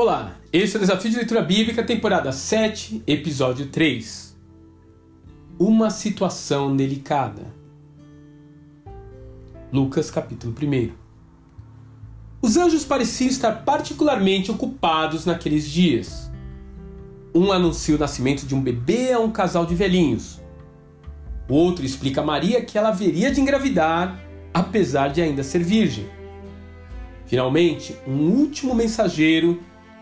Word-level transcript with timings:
Olá, 0.00 0.36
esse 0.52 0.76
é 0.76 0.78
o 0.78 0.80
Desafio 0.80 1.10
de 1.10 1.16
Leitura 1.16 1.42
Bíblica, 1.42 1.82
temporada 1.82 2.30
7, 2.30 3.02
episódio 3.04 3.66
3. 3.66 4.32
Uma 5.58 5.90
situação 5.90 6.76
delicada. 6.76 7.52
Lucas, 9.72 10.08
capítulo 10.08 10.54
1. 10.54 10.92
Os 12.40 12.56
anjos 12.56 12.84
pareciam 12.84 13.28
estar 13.28 13.64
particularmente 13.64 14.52
ocupados 14.52 15.26
naqueles 15.26 15.68
dias. 15.68 16.30
Um 17.34 17.50
anuncia 17.50 17.96
o 17.96 17.98
nascimento 17.98 18.46
de 18.46 18.54
um 18.54 18.62
bebê 18.62 19.12
a 19.12 19.18
um 19.18 19.32
casal 19.32 19.66
de 19.66 19.74
velhinhos. 19.74 20.40
O 21.48 21.54
outro 21.54 21.84
explica 21.84 22.20
a 22.20 22.24
Maria 22.24 22.64
que 22.64 22.78
ela 22.78 22.90
haveria 22.90 23.32
de 23.32 23.40
engravidar, 23.40 24.16
apesar 24.54 25.08
de 25.08 25.20
ainda 25.20 25.42
ser 25.42 25.64
virgem. 25.64 26.08
Finalmente, 27.26 27.96
um 28.06 28.30
último 28.30 28.76
mensageiro 28.76 29.60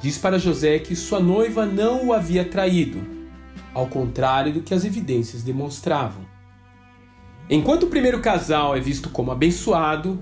diz 0.00 0.18
para 0.18 0.38
José 0.38 0.78
que 0.78 0.94
sua 0.94 1.20
noiva 1.20 1.66
não 1.66 2.06
o 2.06 2.12
havia 2.12 2.44
traído, 2.44 3.00
ao 3.74 3.86
contrário 3.86 4.52
do 4.52 4.62
que 4.62 4.74
as 4.74 4.84
evidências 4.84 5.42
demonstravam. 5.42 6.22
Enquanto 7.50 7.84
o 7.84 7.88
primeiro 7.88 8.20
casal 8.20 8.76
é 8.76 8.80
visto 8.80 9.08
como 9.10 9.30
abençoado, 9.30 10.18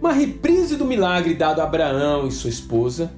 uma 0.00 0.12
reprise 0.12 0.76
do 0.76 0.84
milagre 0.84 1.34
dado 1.34 1.60
a 1.60 1.64
Abraão 1.64 2.26
e 2.26 2.32
sua 2.32 2.50
esposa, 2.50 3.12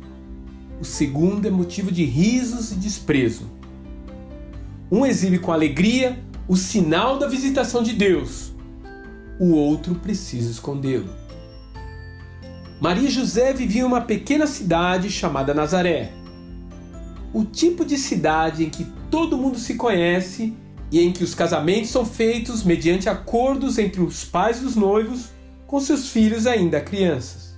o 0.80 0.84
segundo 0.84 1.48
é 1.48 1.50
motivo 1.50 1.90
de 1.90 2.04
risos 2.04 2.70
e 2.70 2.74
desprezo. 2.74 3.50
Um 4.90 5.04
exibe 5.04 5.38
com 5.38 5.52
alegria 5.52 6.22
o 6.46 6.56
sinal 6.56 7.18
da 7.18 7.26
visitação 7.26 7.82
de 7.82 7.92
Deus, 7.92 8.52
o 9.38 9.52
outro 9.52 9.96
precisa 9.96 10.50
escondê-lo. 10.50 11.25
Maria 12.78 13.08
José 13.08 13.54
viviam 13.54 13.88
em 13.88 13.92
uma 13.92 14.02
pequena 14.02 14.46
cidade 14.46 15.08
chamada 15.10 15.54
Nazaré. 15.54 16.12
O 17.32 17.42
tipo 17.42 17.86
de 17.86 17.96
cidade 17.96 18.64
em 18.64 18.70
que 18.70 18.86
todo 19.10 19.38
mundo 19.38 19.58
se 19.58 19.74
conhece 19.74 20.54
e 20.92 21.00
em 21.00 21.10
que 21.10 21.24
os 21.24 21.34
casamentos 21.34 21.90
são 21.90 22.04
feitos 22.04 22.62
mediante 22.62 23.08
acordos 23.08 23.78
entre 23.78 24.02
os 24.02 24.24
pais 24.24 24.60
dos 24.60 24.76
noivos 24.76 25.30
com 25.66 25.80
seus 25.80 26.10
filhos 26.10 26.46
ainda 26.46 26.80
crianças. 26.80 27.56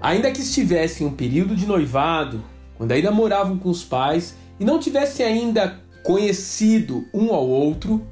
Ainda 0.00 0.30
que 0.32 0.40
estivessem 0.40 1.06
em 1.06 1.10
um 1.10 1.14
período 1.14 1.54
de 1.54 1.66
noivado, 1.66 2.44
quando 2.76 2.92
ainda 2.92 3.12
moravam 3.12 3.58
com 3.58 3.70
os 3.70 3.84
pais 3.84 4.34
e 4.58 4.64
não 4.64 4.80
tivessem 4.80 5.24
ainda 5.24 5.80
conhecido 6.02 7.06
um 7.14 7.32
ao 7.32 7.48
outro, 7.48 8.04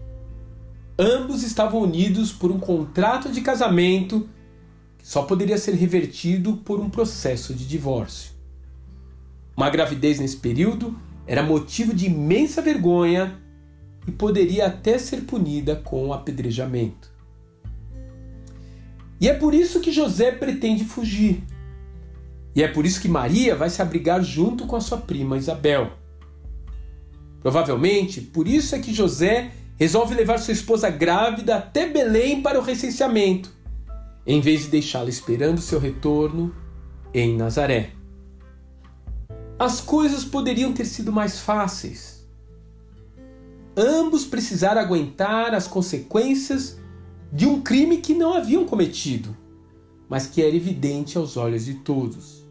ambos 0.99 1.43
estavam 1.43 1.81
unidos 1.81 2.33
por 2.33 2.53
um 2.53 2.59
contrato 2.59 3.31
de 3.31 3.41
casamento 3.41 4.29
só 5.05 5.23
poderia 5.25 5.59
ser 5.59 5.75
revertido 5.75 6.57
por 6.65 6.81
um 6.81 6.89
processo 6.89 7.53
de 7.53 7.69
divórcio. 7.69 8.33
Uma 9.55 9.69
gravidez 9.69 10.19
nesse 10.19 10.39
período 10.39 10.99
era 11.27 11.43
motivo 11.43 11.93
de 11.93 12.07
imensa 12.07 12.63
vergonha 12.63 13.39
e 14.09 14.11
poderia 14.11 14.65
até 14.65 14.97
ser 14.97 15.21
punida 15.25 15.77
com 15.77 16.11
apedrejamento. 16.11 17.13
E 19.21 19.29
é 19.29 19.35
por 19.35 19.53
isso 19.53 19.81
que 19.81 19.93
José 19.93 20.33
pretende 20.33 20.87
fugir. 20.87 21.43
E 22.57 22.63
é 22.63 22.69
por 22.69 22.87
isso 22.87 23.03
que 23.03 23.09
Maria 23.09 23.55
vai 23.55 23.69
se 23.69 23.83
abrigar 23.83 24.23
junto 24.23 24.67
com 24.67 24.75
a 24.75 24.81
sua 24.81 24.97
prima 24.97 25.37
Isabel. 25.37 25.93
Provavelmente, 27.43 28.23
por 28.23 28.49
isso 28.49 28.75
é 28.75 28.79
que 28.79 28.95
José 28.95 29.51
resolve 29.79 30.15
levar 30.15 30.39
sua 30.39 30.55
esposa 30.55 30.89
grávida 30.89 31.57
até 31.57 31.87
Belém 31.87 32.41
para 32.41 32.59
o 32.59 32.63
recenseamento 32.63 33.53
em 34.27 34.41
vez 34.41 34.63
de 34.63 34.69
deixá-la 34.69 35.09
esperando 35.09 35.61
seu 35.61 35.79
retorno 35.79 36.55
em 37.13 37.37
Nazaré. 37.37 37.93
As 39.59 39.81
coisas 39.81 40.25
poderiam 40.25 40.73
ter 40.73 40.85
sido 40.85 41.13
mais 41.13 41.41
fáceis. 41.41 42.27
Ambos 43.77 44.25
precisaram 44.25 44.81
aguentar 44.81 45.55
as 45.55 45.67
consequências 45.67 46.79
de 47.33 47.47
um 47.47 47.61
crime 47.61 47.99
que 47.99 48.15
não 48.15 48.35
haviam 48.35 48.65
cometido, 48.65 49.37
mas 50.09 50.27
que 50.27 50.43
era 50.43 50.55
evidente 50.55 51.19
aos 51.19 51.37
olhos 51.37 51.65
de 51.65 51.75
todos, 51.75 52.45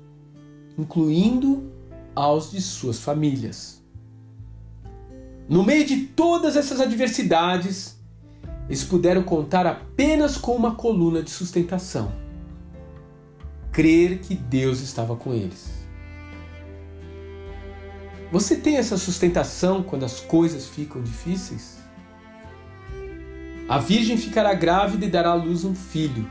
incluindo 0.77 1.71
aos 2.15 2.51
de 2.51 2.61
suas 2.61 2.99
famílias. 2.99 3.81
No 5.47 5.63
meio 5.63 5.85
de 5.85 6.07
todas 6.07 6.55
essas 6.55 6.79
adversidades, 6.79 7.97
eles 8.67 8.83
puderam 8.83 9.23
contar 9.23 9.65
apenas 9.67 10.37
com 10.37 10.55
uma 10.55 10.75
coluna 10.75 11.21
de 11.21 11.29
sustentação: 11.29 12.11
crer 13.71 14.19
que 14.19 14.35
Deus 14.35 14.79
estava 14.79 15.15
com 15.15 15.33
eles. 15.33 15.83
Você 18.31 18.55
tem 18.55 18.77
essa 18.77 18.97
sustentação 18.97 19.83
quando 19.83 20.05
as 20.05 20.19
coisas 20.19 20.67
ficam 20.67 21.03
difíceis? 21.03 21.77
A 23.69 23.77
virgem 23.77 24.17
ficará 24.17 24.53
grávida 24.53 25.05
e 25.05 25.09
dará 25.09 25.29
à 25.29 25.35
luz 25.35 25.63
um 25.63 25.75
filho. 25.75 26.27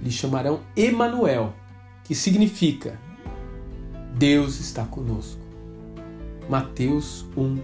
Lhe 0.00 0.10
chamarão 0.10 0.60
Emanuel, 0.76 1.52
que 2.04 2.14
significa 2.14 2.98
Deus 4.16 4.60
está 4.60 4.84
conosco. 4.84 5.40
Mateus 6.48 7.26
1, 7.36 7.58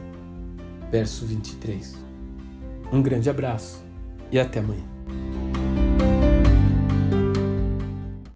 verso 0.90 1.24
23. 1.24 1.96
Um 2.92 3.00
grande 3.00 3.30
abraço 3.30 3.85
e 4.30 4.38
até 4.38 4.60
amanhã. 4.60 4.95